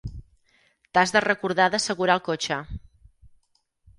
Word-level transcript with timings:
T'has 0.97 1.13
de 1.15 1.21
recordar 1.25 1.67
d'assegurar 1.75 2.17
el 2.21 2.25
cotxe. 2.29 2.57